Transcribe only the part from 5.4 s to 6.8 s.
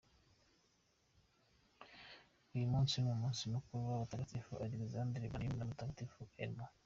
na Mutagatifu Elmo.